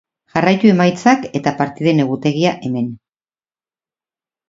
Jarraitu 0.37 0.71
emaitzak 0.75 1.27
eta 1.41 1.53
partiden 1.61 2.03
egutegia 2.07 2.57
hemen. 2.67 2.91